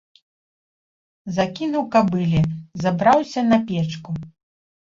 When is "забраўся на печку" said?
2.87-4.11